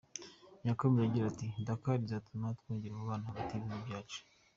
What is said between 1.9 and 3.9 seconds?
izatuma twongera umubano hagati y’ibihugu